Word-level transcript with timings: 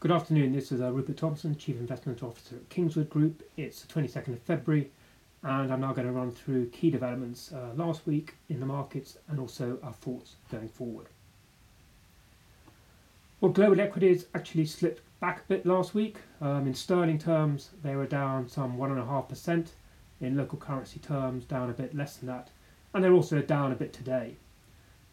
Good 0.00 0.12
afternoon. 0.12 0.52
This 0.52 0.72
is 0.72 0.80
uh, 0.80 0.90
Rupert 0.90 1.18
Thompson, 1.18 1.54
Chief 1.54 1.78
Investment 1.78 2.22
Officer 2.22 2.56
at 2.56 2.70
Kingswood 2.70 3.10
Group. 3.10 3.42
It's 3.58 3.82
the 3.82 3.92
22nd 3.92 4.28
of 4.28 4.40
February, 4.40 4.90
and 5.42 5.70
I'm 5.70 5.82
now 5.82 5.92
going 5.92 6.06
to 6.06 6.12
run 6.14 6.30
through 6.30 6.70
key 6.70 6.88
developments 6.88 7.52
uh, 7.52 7.74
last 7.76 8.06
week 8.06 8.36
in 8.48 8.60
the 8.60 8.64
markets 8.64 9.18
and 9.28 9.38
also 9.38 9.78
our 9.82 9.92
thoughts 9.92 10.36
going 10.50 10.70
forward. 10.70 11.08
Well, 13.42 13.52
global 13.52 13.78
equities 13.78 14.24
actually 14.34 14.64
slipped 14.64 15.02
back 15.20 15.40
a 15.40 15.48
bit 15.48 15.66
last 15.66 15.92
week. 15.92 16.16
Um, 16.40 16.66
in 16.66 16.72
sterling 16.72 17.18
terms, 17.18 17.68
they 17.82 17.94
were 17.94 18.06
down 18.06 18.48
some 18.48 18.78
1.5%. 18.78 19.66
In 20.22 20.34
local 20.34 20.56
currency 20.56 20.98
terms, 20.98 21.44
down 21.44 21.68
a 21.68 21.74
bit 21.74 21.94
less 21.94 22.16
than 22.16 22.28
that. 22.28 22.48
And 22.94 23.04
they're 23.04 23.12
also 23.12 23.42
down 23.42 23.70
a 23.70 23.76
bit 23.76 23.92
today. 23.92 24.36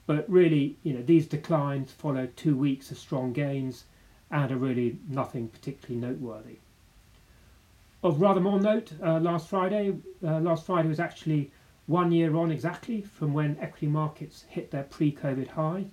But 0.05 0.29
really, 0.29 0.77
you 0.83 0.93
know, 0.93 1.01
these 1.01 1.27
declines 1.27 1.91
followed 1.91 2.37
two 2.37 2.55
weeks 2.55 2.89
of 2.89 2.97
strong 2.97 3.33
gains 3.33 3.83
and 4.31 4.51
are 4.51 4.57
really 4.57 4.97
nothing 5.07 5.47
particularly 5.47 5.99
noteworthy. 5.99 6.57
Of 8.03 8.21
rather 8.21 8.39
more 8.39 8.59
note, 8.59 8.93
uh, 9.03 9.19
last 9.19 9.47
Friday, 9.47 9.95
uh, 10.23 10.39
last 10.39 10.65
Friday 10.65 10.87
was 10.87 10.99
actually 10.99 11.51
one 11.87 12.11
year 12.11 12.35
on 12.35 12.51
exactly 12.51 13.01
from 13.01 13.33
when 13.33 13.57
equity 13.59 13.87
markets 13.87 14.45
hit 14.49 14.71
their 14.71 14.83
pre-COVID 14.83 15.49
high. 15.49 15.85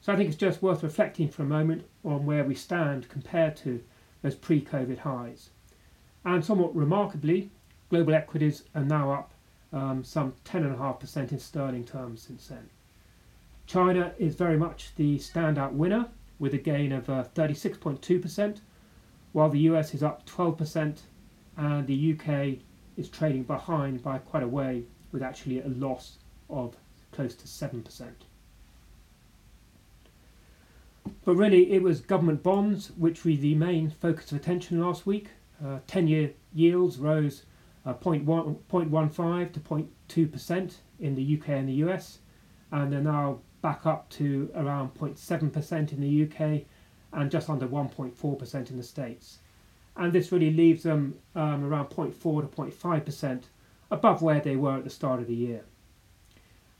So 0.00 0.12
I 0.12 0.16
think 0.16 0.28
it's 0.28 0.38
just 0.38 0.62
worth 0.62 0.82
reflecting 0.82 1.28
for 1.28 1.42
a 1.42 1.46
moment 1.46 1.84
on 2.04 2.26
where 2.26 2.44
we 2.44 2.54
stand 2.54 3.08
compared 3.08 3.56
to 3.58 3.82
those 4.22 4.34
pre-COVID 4.34 4.98
highs. 4.98 5.50
And 6.24 6.44
somewhat 6.44 6.74
remarkably, 6.74 7.50
global 7.90 8.14
equities 8.14 8.64
are 8.74 8.84
now 8.84 9.12
up 9.12 9.34
um, 9.72 10.04
some 10.04 10.34
10.5% 10.44 11.32
in 11.32 11.38
sterling 11.38 11.84
terms 11.84 12.22
since 12.22 12.46
then. 12.46 12.68
China 13.66 14.12
is 14.18 14.34
very 14.34 14.56
much 14.56 14.94
the 14.96 15.18
standout 15.18 15.72
winner 15.72 16.08
with 16.42 16.52
a 16.54 16.58
gain 16.58 16.90
of 16.90 17.08
uh, 17.08 17.22
36.2%, 17.36 18.60
while 19.30 19.48
the 19.48 19.60
US 19.60 19.94
is 19.94 20.02
up 20.02 20.26
12% 20.26 21.02
and 21.56 21.86
the 21.86 22.18
UK 22.18 22.58
is 22.96 23.08
trading 23.08 23.44
behind 23.44 24.02
by 24.02 24.18
quite 24.18 24.42
a 24.42 24.48
way 24.48 24.82
with 25.12 25.22
actually 25.22 25.60
a 25.60 25.68
loss 25.68 26.18
of 26.50 26.76
close 27.12 27.36
to 27.36 27.46
7%. 27.46 28.08
But 31.24 31.36
really, 31.36 31.70
it 31.70 31.80
was 31.80 32.00
government 32.00 32.42
bonds 32.42 32.90
which 32.96 33.24
were 33.24 33.36
the 33.36 33.54
main 33.54 33.90
focus 33.90 34.32
of 34.32 34.38
attention 34.38 34.80
last 34.80 35.06
week. 35.06 35.28
10 35.86 36.04
uh, 36.04 36.08
year 36.08 36.32
yields 36.52 36.98
rose 36.98 37.44
uh, 37.86 37.94
0.15 37.94 39.52
to 39.52 39.60
0.2% 39.60 40.74
in 40.98 41.14
the 41.14 41.38
UK 41.38 41.50
and 41.50 41.68
the 41.68 41.84
US, 41.84 42.18
and 42.72 42.92
they're 42.92 43.00
now 43.00 43.38
back 43.62 43.86
up 43.86 44.10
to 44.10 44.50
around 44.54 44.92
0.7% 44.94 45.92
in 45.92 46.00
the 46.00 46.24
UK 46.24 46.64
and 47.12 47.30
just 47.30 47.48
under 47.48 47.66
1.4% 47.66 48.70
in 48.70 48.76
the 48.76 48.82
States. 48.82 49.38
And 49.96 50.12
this 50.12 50.32
really 50.32 50.52
leaves 50.52 50.82
them 50.82 51.18
um, 51.34 51.64
around 51.64 51.86
0.4 51.86 52.12
to 52.42 52.48
0.5% 52.48 53.42
above 53.90 54.20
where 54.20 54.40
they 54.40 54.56
were 54.56 54.78
at 54.78 54.84
the 54.84 54.90
start 54.90 55.20
of 55.20 55.28
the 55.28 55.34
year. 55.34 55.64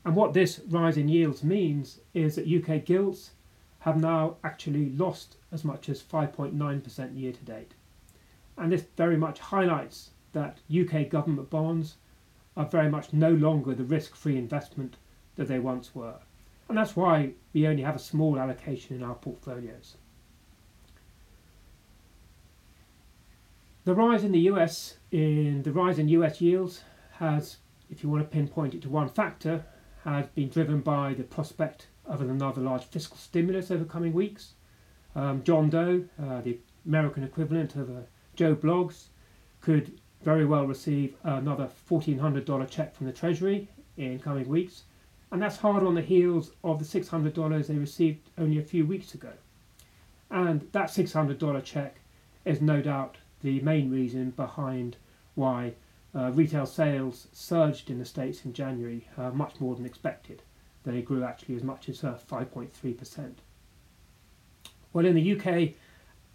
And 0.05 0.17
what 0.17 0.35
this 0.35 0.61
rise 0.69 0.97
in 0.97 1.09
yields 1.09 1.45
means 1.45 2.01
is 2.13 2.35
that 2.35 2.49
UK 2.49 2.85
gilts 2.85 3.31
have 3.81 4.01
now 4.01 4.37
actually 4.43 4.91
lost 4.91 5.37
as 5.53 5.65
much 5.65 5.89
as 5.89 6.03
5.9% 6.03 7.19
year 7.19 7.33
to 7.33 7.45
date. 7.45 7.75
And 8.57 8.73
this 8.73 8.85
very 8.97 9.17
much 9.17 9.39
highlights 9.39 10.11
that 10.33 10.59
UK 10.75 11.09
government 11.09 11.51
bonds 11.51 11.97
are 12.57 12.67
very 12.67 12.91
much 12.91 13.13
no 13.13 13.31
longer 13.31 13.75
the 13.75 13.85
risk 13.85 14.17
free 14.17 14.37
investment 14.37 14.97
that 15.37 15.49
they 15.49 15.59
once 15.59 15.95
were 15.95 16.15
and 16.69 16.79
that's 16.79 16.97
why 16.97 17.33
we 17.53 17.67
only 17.67 17.83
have 17.83 17.97
a 17.97 18.01
small 18.01 18.39
allocation 18.39 18.97
in 18.97 19.03
our 19.03 19.15
portfolios. 19.15 19.97
The 23.85 23.95
rise 23.95 24.23
in 24.23 24.33
the 24.33 24.41
US 24.41 24.97
in 25.11 25.63
the 25.65 25.73
rise 25.73 25.99
in 25.99 26.09
US 26.09 26.41
yields 26.41 26.85
has, 27.19 27.59
if 27.91 28.03
you 28.03 28.09
want 28.09 28.23
to 28.23 28.29
pinpoint 28.29 28.75
it 28.75 28.83
to 28.83 28.89
one 28.89 29.09
factor, 29.09 29.65
has 30.05 30.27
been 30.29 30.49
driven 30.49 30.81
by 30.81 31.15
the 31.15 31.25
prospect 31.25 31.89
of 32.07 32.21
another 32.21 32.61
large 32.61 32.85
fiscal 32.85 33.17
stimulus 33.17 33.71
over 33.71 33.85
coming 33.85 34.13
weeks. 34.13 34.55
Um, 35.15 35.43
John 35.43 35.69
Doe, 35.69 36.05
uh, 36.21 36.41
the 36.41 36.59
American 36.87 37.23
equivalent 37.23 37.77
of 37.77 37.91
uh, 37.91 38.01
Joe 38.35 38.55
Bloggs, 38.55 39.09
could 39.61 40.01
very 40.23 40.45
well 40.45 40.67
receive 40.67 41.17
another 41.25 41.69
$1,400 41.89 42.71
check 42.71 42.95
from 42.95 43.07
the 43.07 43.13
Treasury 43.13 43.69
in 43.97 44.19
coming 44.19 44.49
weeks, 44.49 44.85
and 45.33 45.41
that's 45.41 45.57
hard 45.57 45.83
on 45.83 45.95
the 45.95 46.03
heels 46.03 46.53
of 46.63 46.79
the 46.79 47.01
$600 47.01 47.67
they 47.67 47.75
received 47.77 48.29
only 48.37 48.59
a 48.59 48.63
few 48.63 48.85
weeks 48.85 49.15
ago. 49.15 49.33
And 50.31 50.69
that 50.73 50.91
$600 50.91 51.65
check 51.65 51.97
is 52.45 52.61
no 52.61 52.83
doubt 52.83 53.17
the 53.41 53.59
main 53.61 53.91
reason 53.91 54.31
behind 54.31 54.97
why 55.35 55.73
uh, 56.15 56.31
retail 56.33 56.67
sales 56.67 57.29
surged 57.33 57.89
in 57.89 57.99
the 57.99 58.05
States 58.05 58.45
in 58.45 58.53
January 58.53 59.09
uh, 59.17 59.31
much 59.31 59.59
more 59.59 59.75
than 59.75 59.87
expected. 59.87 60.43
They 60.85 61.01
grew 61.01 61.25
actually 61.25 61.57
as 61.57 61.63
much 61.63 61.89
as 61.89 62.05
uh, 62.05 62.19
5.3%. 62.31 63.33
Well, 64.93 65.07
in 65.07 65.15
the 65.15 65.33
UK, 65.33 65.47
at 65.47 65.75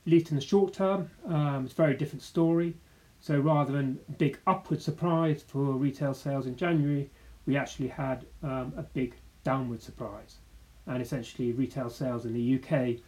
least 0.08 0.32
in 0.32 0.38
the 0.38 0.42
short 0.42 0.74
term, 0.74 1.12
um, 1.28 1.66
it's 1.66 1.74
a 1.74 1.78
very 1.78 1.96
different 1.96 2.24
story. 2.24 2.74
So 3.20 3.40
rather 3.40 3.74
than 3.74 4.00
big 4.18 4.40
upward 4.48 4.82
surprise 4.82 5.44
for 5.48 5.74
retail 5.74 6.16
sales 6.16 6.48
in 6.48 6.56
January, 6.56 7.12
we 7.48 7.58
actually 7.58 7.88
had 7.88 8.26
um, 8.44 8.74
a 8.78 8.84
big 8.84 9.16
downward 9.44 9.82
surprise. 9.82 10.38
And 10.86 11.02
essentially, 11.02 11.54
retail 11.54 11.90
sales 11.90 12.26
in 12.26 12.34
the 12.34 12.60
UK 12.60 13.02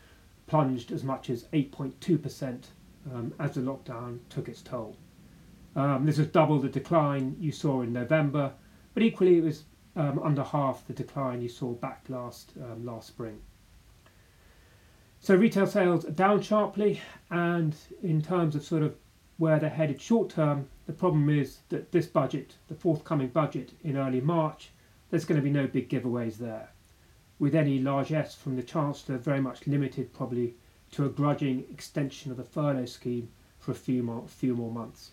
plunged 0.47 0.91
as 0.91 1.03
much 1.03 1.29
as 1.29 1.43
8.2% 1.53 2.63
um, 3.13 3.33
as 3.39 3.53
the 3.53 3.61
lockdown 3.61 4.19
took 4.29 4.49
its 4.49 4.61
toll. 4.61 4.97
Um, 5.75 6.05
this 6.05 6.17
was 6.17 6.27
double 6.27 6.59
the 6.59 6.69
decline 6.69 7.35
you 7.39 7.51
saw 7.51 7.81
in 7.81 7.93
November, 7.93 8.53
but 8.93 9.03
equally 9.03 9.37
it 9.37 9.43
was 9.43 9.63
um, 9.95 10.19
under 10.23 10.43
half 10.43 10.85
the 10.87 10.93
decline 10.93 11.41
you 11.41 11.49
saw 11.49 11.73
back 11.73 12.05
last 12.09 12.53
um, 12.61 12.85
last 12.85 13.07
spring. 13.07 13.39
So 15.19 15.35
retail 15.35 15.67
sales 15.67 16.05
are 16.05 16.11
down 16.11 16.41
sharply, 16.41 17.01
and 17.29 17.75
in 18.01 18.21
terms 18.21 18.55
of 18.55 18.63
sort 18.63 18.83
of 18.83 18.95
where 19.39 19.57
they're 19.57 19.69
headed 19.69 20.01
short 20.01 20.29
term, 20.29 20.67
the 20.85 20.93
problem 20.93 21.29
is 21.29 21.59
that 21.69 21.91
this 21.91 22.05
budget, 22.05 22.55
the 22.67 22.75
forthcoming 22.75 23.29
budget 23.29 23.71
in 23.83 23.97
early 23.97 24.21
March, 24.21 24.69
there's 25.09 25.25
going 25.25 25.39
to 25.39 25.43
be 25.43 25.49
no 25.49 25.65
big 25.65 25.89
giveaways 25.89 26.37
there, 26.37 26.69
with 27.39 27.55
any 27.55 27.79
largesse 27.79 28.35
from 28.35 28.57
the 28.57 28.61
Chancellor 28.61 29.17
very 29.17 29.39
much 29.39 29.65
limited 29.65 30.13
probably 30.13 30.55
to 30.91 31.05
a 31.05 31.09
grudging 31.09 31.65
extension 31.71 32.31
of 32.31 32.37
the 32.37 32.43
furlough 32.43 32.85
scheme 32.85 33.29
for 33.57 33.71
a 33.71 33.75
few 33.75 34.03
more, 34.03 34.25
few 34.27 34.53
more 34.53 34.71
months. 34.71 35.11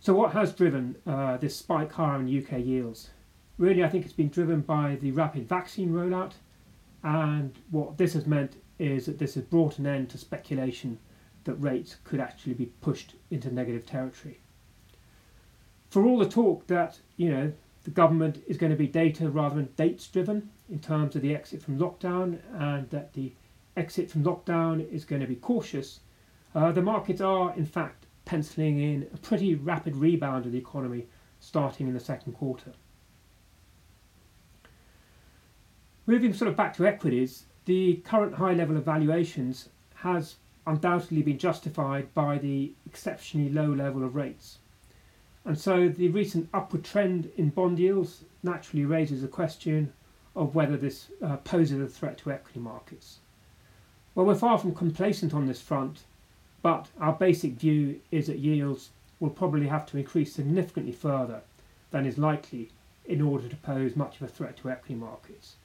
So, 0.00 0.14
what 0.14 0.32
has 0.32 0.52
driven 0.52 0.96
uh, 1.06 1.38
this 1.38 1.56
spike 1.56 1.92
higher 1.92 2.20
in 2.20 2.44
UK 2.44 2.64
yields? 2.64 3.10
Really, 3.56 3.84
I 3.84 3.88
think 3.88 4.04
it's 4.04 4.14
been 4.14 4.28
driven 4.28 4.60
by 4.60 4.96
the 4.96 5.12
rapid 5.12 5.48
vaccine 5.48 5.90
rollout, 5.92 6.32
and 7.02 7.54
what 7.70 7.96
this 7.96 8.12
has 8.12 8.26
meant 8.26 8.56
is 8.78 9.06
that 9.06 9.18
this 9.18 9.34
has 9.34 9.44
brought 9.44 9.78
an 9.78 9.86
end 9.86 10.10
to 10.10 10.18
speculation 10.18 10.98
that 11.50 11.56
rates 11.56 11.96
could 12.04 12.20
actually 12.20 12.54
be 12.54 12.66
pushed 12.66 13.14
into 13.30 13.52
negative 13.52 13.84
territory. 13.84 14.38
For 15.90 16.06
all 16.06 16.18
the 16.18 16.28
talk 16.28 16.68
that, 16.68 17.00
you 17.16 17.28
know, 17.28 17.52
the 17.82 17.90
government 17.90 18.42
is 18.46 18.56
going 18.56 18.70
to 18.70 18.78
be 18.78 18.86
data 18.86 19.28
rather 19.28 19.56
than 19.56 19.68
dates 19.76 20.06
driven 20.06 20.50
in 20.70 20.78
terms 20.78 21.16
of 21.16 21.22
the 21.22 21.34
exit 21.34 21.60
from 21.60 21.78
lockdown 21.78 22.38
and 22.54 22.88
that 22.90 23.14
the 23.14 23.32
exit 23.76 24.08
from 24.08 24.22
lockdown 24.22 24.88
is 24.92 25.04
going 25.04 25.20
to 25.20 25.26
be 25.26 25.34
cautious, 25.34 26.00
uh, 26.54 26.70
the 26.70 26.82
markets 26.82 27.20
are 27.20 27.52
in 27.56 27.66
fact 27.66 28.06
penciling 28.24 28.78
in 28.78 29.08
a 29.12 29.16
pretty 29.16 29.56
rapid 29.56 29.96
rebound 29.96 30.46
of 30.46 30.52
the 30.52 30.58
economy 30.58 31.06
starting 31.40 31.88
in 31.88 31.94
the 31.94 32.00
second 32.00 32.34
quarter. 32.34 32.72
Moving 36.06 36.32
sort 36.32 36.48
of 36.48 36.56
back 36.56 36.76
to 36.76 36.86
equities, 36.86 37.44
the 37.64 37.96
current 38.04 38.34
high 38.34 38.52
level 38.52 38.76
of 38.76 38.84
valuations 38.84 39.68
has 39.96 40.36
undoubtedly 40.66 41.22
been 41.22 41.38
justified 41.38 42.12
by 42.14 42.38
the 42.38 42.72
exceptionally 42.86 43.50
low 43.50 43.72
level 43.72 44.04
of 44.04 44.14
rates. 44.14 44.58
And 45.44 45.58
so 45.58 45.88
the 45.88 46.08
recent 46.08 46.48
upward 46.52 46.84
trend 46.84 47.30
in 47.36 47.48
bond 47.48 47.78
yields 47.78 48.24
naturally 48.42 48.84
raises 48.84 49.22
the 49.22 49.28
question 49.28 49.92
of 50.36 50.54
whether 50.54 50.76
this 50.76 51.08
uh, 51.22 51.36
poses 51.38 51.80
a 51.80 51.86
threat 51.86 52.18
to 52.18 52.30
equity 52.30 52.60
markets. 52.60 53.18
Well, 54.14 54.26
we're 54.26 54.34
far 54.34 54.58
from 54.58 54.74
complacent 54.74 55.32
on 55.32 55.46
this 55.46 55.60
front, 55.60 56.04
but 56.62 56.88
our 57.00 57.12
basic 57.12 57.52
view 57.52 58.00
is 58.10 58.26
that 58.26 58.38
yields 58.38 58.90
will 59.18 59.30
probably 59.30 59.66
have 59.68 59.86
to 59.86 59.98
increase 59.98 60.32
significantly 60.32 60.92
further 60.92 61.42
than 61.90 62.06
is 62.06 62.18
likely 62.18 62.70
in 63.06 63.20
order 63.20 63.48
to 63.48 63.56
pose 63.56 63.96
much 63.96 64.16
of 64.16 64.22
a 64.22 64.28
threat 64.28 64.56
to 64.58 64.70
equity 64.70 64.94
markets. 64.94 65.56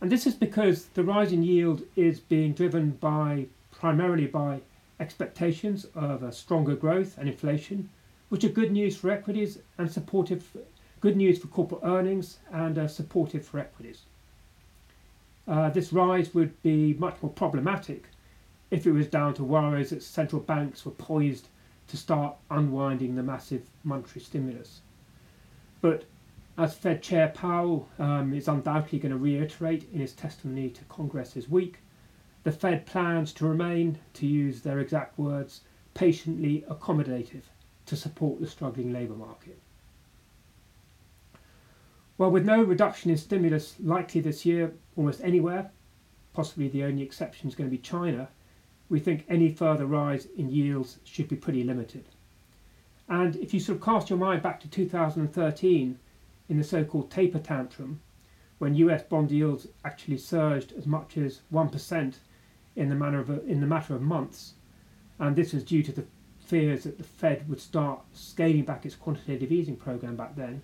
And 0.00 0.10
this 0.10 0.26
is 0.26 0.34
because 0.34 0.86
the 0.94 1.02
rise 1.02 1.32
in 1.32 1.42
yield 1.42 1.82
is 1.96 2.20
being 2.20 2.52
driven 2.52 2.90
by 2.90 3.46
primarily 3.84 4.26
by 4.26 4.62
expectations 4.98 5.84
of 5.94 6.34
stronger 6.34 6.74
growth 6.74 7.18
and 7.18 7.28
inflation, 7.28 7.90
which 8.30 8.42
are 8.42 8.48
good 8.48 8.72
news 8.72 8.96
for 8.96 9.10
equities 9.10 9.58
and 9.76 9.92
supportive, 9.92 10.56
good 11.02 11.18
news 11.18 11.38
for 11.38 11.48
corporate 11.48 11.82
earnings 11.84 12.38
and 12.50 12.78
uh, 12.78 12.88
supportive 12.88 13.44
for 13.44 13.58
equities. 13.58 14.04
Uh, 15.46 15.68
this 15.68 15.92
rise 15.92 16.32
would 16.32 16.62
be 16.62 16.94
much 16.94 17.22
more 17.22 17.30
problematic 17.32 18.04
if 18.70 18.86
it 18.86 18.92
was 18.92 19.06
down 19.06 19.34
to 19.34 19.44
worries 19.44 19.90
that 19.90 20.02
central 20.02 20.40
banks 20.40 20.86
were 20.86 20.92
poised 20.92 21.48
to 21.86 21.98
start 21.98 22.34
unwinding 22.50 23.14
the 23.14 23.22
massive 23.22 23.68
monetary 23.82 24.24
stimulus. 24.24 24.80
But 25.82 26.04
as 26.56 26.72
Fed 26.72 27.02
Chair 27.02 27.28
Powell 27.34 27.86
um, 27.98 28.32
is 28.32 28.48
undoubtedly 28.48 28.98
going 28.98 29.12
to 29.12 29.18
reiterate 29.18 29.86
in 29.92 30.00
his 30.00 30.14
testimony 30.14 30.70
to 30.70 30.84
Congress 30.84 31.34
this 31.34 31.50
week, 31.50 31.80
the 32.44 32.52
Fed 32.52 32.86
plans 32.86 33.32
to 33.32 33.46
remain, 33.46 33.98
to 34.12 34.26
use 34.26 34.60
their 34.60 34.78
exact 34.78 35.18
words, 35.18 35.62
patiently 35.94 36.64
accommodative 36.68 37.42
to 37.86 37.96
support 37.96 38.40
the 38.40 38.46
struggling 38.46 38.92
labour 38.92 39.14
market. 39.14 39.58
Well, 42.16 42.30
with 42.30 42.44
no 42.44 42.62
reduction 42.62 43.10
in 43.10 43.16
stimulus 43.16 43.74
likely 43.80 44.20
this 44.20 44.46
year 44.46 44.74
almost 44.96 45.20
anywhere, 45.22 45.72
possibly 46.32 46.68
the 46.68 46.84
only 46.84 47.02
exception 47.02 47.48
is 47.48 47.54
going 47.54 47.68
to 47.68 47.76
be 47.76 47.82
China, 47.82 48.28
we 48.88 49.00
think 49.00 49.24
any 49.28 49.50
further 49.50 49.86
rise 49.86 50.26
in 50.36 50.50
yields 50.50 50.98
should 51.04 51.28
be 51.28 51.36
pretty 51.36 51.64
limited. 51.64 52.04
And 53.08 53.36
if 53.36 53.52
you 53.52 53.60
sort 53.60 53.78
of 53.78 53.84
cast 53.84 54.10
your 54.10 54.18
mind 54.18 54.42
back 54.42 54.60
to 54.60 54.68
2013 54.68 55.98
in 56.48 56.58
the 56.58 56.64
so 56.64 56.84
called 56.84 57.10
taper 57.10 57.38
tantrum, 57.38 58.00
when 58.58 58.74
US 58.76 59.02
bond 59.02 59.30
yields 59.30 59.66
actually 59.84 60.18
surged 60.18 60.72
as 60.72 60.86
much 60.86 61.16
as 61.16 61.40
1% 61.52 62.14
in 62.76 62.88
the, 62.88 62.94
manner 62.94 63.20
of 63.20 63.30
a, 63.30 63.42
in 63.44 63.60
the 63.60 63.66
matter 63.66 63.94
of 63.94 64.02
months, 64.02 64.54
and 65.18 65.36
this 65.36 65.52
was 65.52 65.62
due 65.62 65.82
to 65.82 65.92
the 65.92 66.04
fears 66.40 66.84
that 66.84 66.98
the 66.98 67.04
Fed 67.04 67.48
would 67.48 67.60
start 67.60 68.00
scaling 68.12 68.64
back 68.64 68.84
its 68.84 68.94
quantitative 68.94 69.50
easing 69.50 69.76
program 69.76 70.16
back 70.16 70.36
then. 70.36 70.62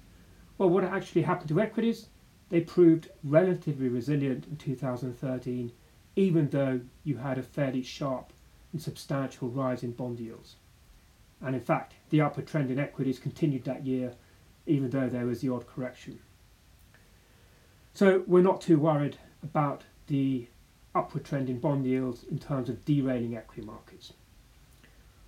Well, 0.58 0.68
what 0.68 0.84
actually 0.84 1.22
happened 1.22 1.48
to 1.48 1.60
equities? 1.60 2.06
They 2.50 2.60
proved 2.60 3.08
relatively 3.22 3.88
resilient 3.88 4.46
in 4.46 4.56
2013, 4.56 5.72
even 6.16 6.50
though 6.50 6.80
you 7.04 7.18
had 7.18 7.38
a 7.38 7.42
fairly 7.42 7.82
sharp 7.82 8.32
and 8.72 8.82
substantial 8.82 9.48
rise 9.48 9.82
in 9.82 9.92
bond 9.92 10.20
yields. 10.20 10.56
And 11.40 11.54
in 11.54 11.60
fact, 11.60 11.94
the 12.10 12.20
upward 12.20 12.46
trend 12.46 12.70
in 12.70 12.78
equities 12.78 13.18
continued 13.18 13.64
that 13.64 13.86
year, 13.86 14.14
even 14.66 14.90
though 14.90 15.08
there 15.08 15.26
was 15.26 15.40
the 15.40 15.48
odd 15.48 15.66
correction. 15.66 16.18
So 17.94 18.24
we're 18.26 18.42
not 18.42 18.60
too 18.60 18.78
worried 18.78 19.16
about 19.42 19.84
the 20.08 20.48
upward 20.94 21.25
trend 21.25 21.48
in 21.48 21.58
bond 21.58 21.87
yields 21.87 22.25
in 22.25 22.38
terms 22.38 22.69
of 22.69 22.84
derailing 22.84 23.37
equity 23.37 23.62
markets. 23.62 24.12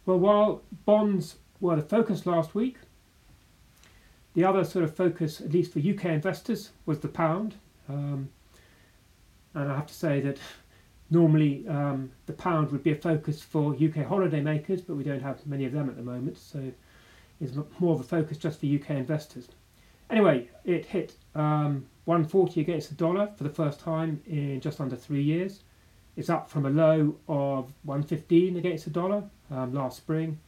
Well, 0.04 0.18
while 0.18 0.62
bonds 0.84 1.36
were 1.60 1.76
the 1.76 1.82
focus 1.82 2.26
last 2.26 2.54
week, 2.54 2.76
the 4.34 4.44
other 4.44 4.64
sort 4.64 4.84
of 4.84 4.96
focus, 4.96 5.40
at 5.40 5.52
least 5.52 5.72
for 5.72 5.78
UK 5.78 6.06
investors, 6.06 6.70
was 6.86 7.00
the 7.00 7.08
pound. 7.08 7.56
Um, 7.88 8.30
and 9.54 9.70
I 9.70 9.76
have 9.76 9.86
to 9.86 9.94
say 9.94 10.20
that 10.20 10.38
normally 11.10 11.66
um, 11.68 12.10
the 12.26 12.32
pound 12.32 12.72
would 12.72 12.82
be 12.82 12.92
a 12.92 12.96
focus 12.96 13.42
for 13.42 13.74
UK 13.74 14.06
holidaymakers, 14.08 14.82
but 14.86 14.96
we 14.96 15.04
don't 15.04 15.22
have 15.22 15.46
many 15.46 15.64
of 15.66 15.72
them 15.72 15.88
at 15.88 15.96
the 15.96 16.02
moment, 16.02 16.38
so 16.38 16.72
it's 17.40 17.56
more 17.78 17.94
of 17.94 18.00
a 18.00 18.04
focus 18.04 18.38
just 18.38 18.60
for 18.60 18.66
UK 18.66 18.90
investors. 18.90 19.48
Anyway, 20.10 20.48
it 20.64 20.86
hit 20.86 21.14
um, 21.34 21.86
140 22.04 22.60
against 22.60 22.88
the 22.88 22.94
dollar 22.94 23.30
for 23.36 23.44
the 23.44 23.50
first 23.50 23.80
time 23.80 24.20
in 24.26 24.60
just 24.60 24.80
under 24.80 24.96
three 24.96 25.22
years. 25.22 25.60
It's 26.16 26.28
up 26.28 26.50
from 26.50 26.66
a 26.66 26.70
low 26.70 27.16
of 27.28 27.72
115 27.84 28.56
against 28.56 28.84
the 28.84 28.90
dollar 28.90 29.24
um, 29.50 29.72
last 29.72 29.98
spring, 29.98 30.38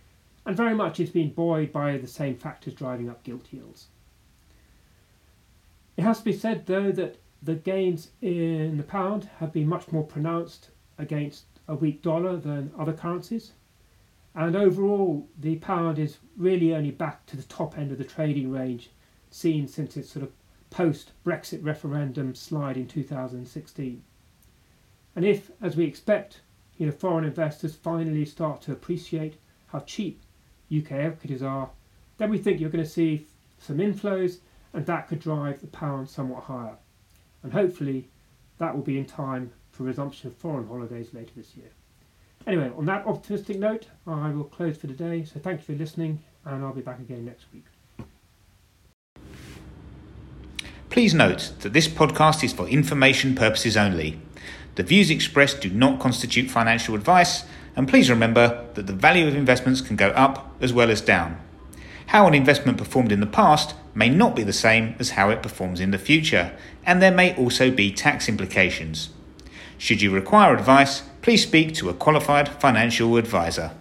and 0.45 0.57
very 0.57 0.75
much 0.75 1.01
it's 1.01 1.11
been 1.11 1.33
buoyed 1.33 1.73
by 1.73 1.97
the 1.97 2.07
same 2.07 2.37
factors 2.37 2.75
driving 2.75 3.09
up 3.09 3.23
gilt 3.23 3.53
yields. 3.53 3.87
It 5.97 6.03
has 6.03 6.19
to 6.19 6.25
be 6.25 6.33
said, 6.33 6.67
though, 6.67 6.91
that 6.93 7.19
the 7.43 7.55
gains 7.55 8.11
in 8.21 8.77
the 8.77 8.83
pound 8.83 9.31
have 9.39 9.53
been 9.53 9.69
much 9.69 9.93
more 9.93 10.05
pronounced 10.05 10.71
against 10.99 11.45
a 11.69 11.75
weak 11.75 12.03
dollar 12.03 12.37
than 12.37 12.73
other 12.79 12.93
currencies. 12.93 13.53
And 14.35 14.57
overall, 14.57 15.29
the 15.39 15.57
pound 15.57 15.99
is 15.99 16.19
really 16.37 16.75
only 16.75 16.91
back 16.91 17.27
to 17.27 17.37
the 17.37 17.45
top 17.45 17.79
end 17.79 17.93
of 17.93 17.99
the 17.99 18.05
trading 18.05 18.51
range 18.51 18.91
seen 19.31 19.69
since 19.69 19.97
its 19.97 20.11
sort 20.11 20.25
of 20.25 20.33
post 20.75 21.13
Brexit 21.25 21.65
referendum 21.65 22.35
slide 22.35 22.77
in 22.77 22.89
2016. 22.89 24.03
And 25.15 25.25
if, 25.25 25.53
as 25.63 25.77
we 25.77 25.85
expect, 25.85 26.41
you 26.77 26.87
know, 26.87 26.93
foreign 26.93 27.25
investors 27.25 27.77
finally 27.77 28.25
start 28.25 28.61
to 28.63 28.73
appreciate 28.73 29.35
how 29.69 29.81
cheap 29.81 30.21
UK 30.77 30.91
equities 30.91 31.45
are, 31.45 31.71
then 32.19 32.29
we 32.29 32.39
think 32.39 32.59
you're 32.59 32.71
going 32.71 32.83
to 32.83 32.91
see 32.91 33.29
some 33.57 33.79
inflows 33.79 34.39
and 34.73 34.85
that 34.87 35.07
could 35.07 35.21
drive 35.21 35.61
the 35.61 35.69
pound 35.69 36.09
somewhat 36.09 36.43
higher. 36.43 36.77
And 37.45 37.53
hopefully 37.53 38.09
that 38.59 38.75
will 38.75 38.83
be 38.83 38.99
in 38.99 39.05
time 39.05 39.53
for 39.71 39.85
resumption 39.85 40.27
of 40.27 40.37
foreign 40.37 40.67
holidays 40.67 41.15
later 41.15 41.35
this 41.37 41.57
year. 41.57 41.71
Anyway, 42.49 42.73
on 42.77 42.85
that 42.87 43.07
optimistic 43.07 43.61
note, 43.61 43.87
I 44.09 44.31
will 44.31 44.43
close 44.43 44.77
for 44.77 44.89
today. 44.89 45.23
So 45.23 45.39
thank 45.39 45.61
you 45.61 45.67
for 45.67 45.79
listening, 45.79 46.25
and 46.45 46.65
I'll 46.65 46.75
be 46.75 46.83
back 46.83 46.99
again 46.99 47.25
next 47.25 47.45
week. 47.53 47.74
Please 50.95 51.13
note 51.13 51.51
that 51.63 51.73
this 51.73 51.89
podcast 51.89 52.45
is 52.45 52.53
for 52.53 52.69
information 52.69 53.35
purposes 53.35 53.77
only. 53.77 54.17
The 54.77 54.85
views 54.85 55.11
expressed 55.11 55.61
do 55.61 55.69
not 55.69 55.99
constitute 55.99 56.49
financial 56.49 56.95
advice, 56.95 57.43
and 57.75 57.89
please 57.89 58.09
remember 58.09 58.65
that 58.75 58.87
the 58.87 58.93
value 58.93 59.27
of 59.27 59.35
investments 59.35 59.81
can 59.81 59.97
go 59.97 60.11
up 60.11 60.55
as 60.61 60.73
well 60.73 60.93
as 60.93 61.01
down. 61.01 61.41
How 62.07 62.29
an 62.29 62.35
investment 62.35 62.79
performed 62.79 63.11
in 63.11 63.19
the 63.19 63.27
past 63.27 63.75
may 63.93 64.09
not 64.09 64.37
be 64.37 64.45
the 64.45 64.53
same 64.53 64.95
as 65.01 65.11
how 65.11 65.31
it 65.31 65.43
performs 65.43 65.81
in 65.81 65.91
the 65.91 65.99
future, 65.99 66.57
and 66.87 67.03
there 67.03 67.11
may 67.11 67.35
also 67.35 67.73
be 67.73 67.91
tax 67.91 68.29
implications. 68.29 69.09
Should 69.77 70.01
you 70.01 70.13
require 70.13 70.55
advice, 70.55 71.03
please 71.23 71.43
speak 71.43 71.75
to 71.75 71.89
a 71.89 71.95
qualified 71.95 72.49
financial 72.49 73.17
advisor. 73.17 73.73